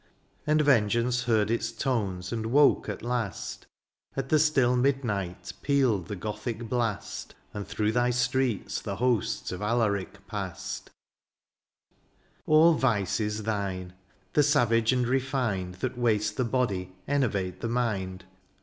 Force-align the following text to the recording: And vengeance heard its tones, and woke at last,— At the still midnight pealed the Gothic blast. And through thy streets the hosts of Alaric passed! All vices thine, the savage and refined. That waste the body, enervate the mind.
And 0.47 0.59
vengeance 0.61 1.25
heard 1.25 1.51
its 1.51 1.71
tones, 1.71 2.31
and 2.33 2.47
woke 2.47 2.89
at 2.89 3.03
last,— 3.03 3.67
At 4.17 4.29
the 4.29 4.39
still 4.39 4.75
midnight 4.75 5.53
pealed 5.61 6.07
the 6.07 6.15
Gothic 6.15 6.67
blast. 6.67 7.35
And 7.53 7.67
through 7.67 7.91
thy 7.91 8.09
streets 8.09 8.81
the 8.81 8.95
hosts 8.95 9.51
of 9.51 9.61
Alaric 9.61 10.25
passed! 10.25 10.89
All 12.47 12.73
vices 12.73 13.43
thine, 13.43 13.93
the 14.33 14.41
savage 14.41 14.91
and 14.91 15.07
refined. 15.07 15.75
That 15.75 15.99
waste 15.99 16.35
the 16.35 16.45
body, 16.45 16.95
enervate 17.07 17.61
the 17.61 17.69
mind. 17.69 18.25